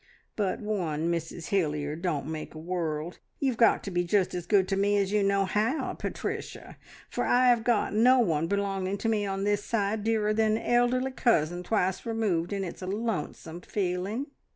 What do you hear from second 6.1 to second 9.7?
ricia, for I've got no one belonging to me on this